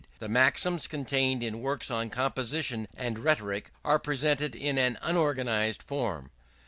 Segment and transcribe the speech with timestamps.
[0.17, 6.31] The maxims contained in works on composition and rhetoric, are presented in an unorganized form.